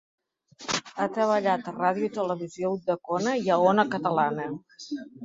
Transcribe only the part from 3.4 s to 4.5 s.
i a Ona Catalana.